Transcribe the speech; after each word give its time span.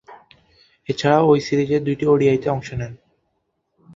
এছাড়াও, 0.89 1.23
ঐ 1.27 1.33
সিরিজের 1.39 1.81
দুইটি 1.83 2.05
ওডিআইয়ে 2.07 2.49
অংশ 2.49 2.69
নেন। 2.73 2.93